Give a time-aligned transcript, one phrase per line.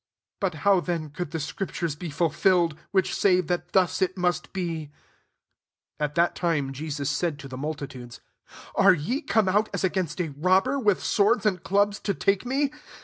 [0.41, 4.51] 54 But how then, could the scriptures be fulfilled, which say that thus it must
[4.51, 4.85] be?"
[5.99, 8.19] 55 At that time Jesus said to the multitudes,"
[8.75, 12.71] Are ye come out, as against a robber, with swords and clubs, to take me